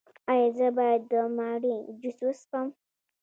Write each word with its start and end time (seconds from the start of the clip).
ایا 0.31 0.47
زه 0.57 0.67
باید 0.77 1.01
د 1.11 1.13
مڼې 1.35 1.75
جوس 2.01 2.19
وڅښم؟ 2.49 2.67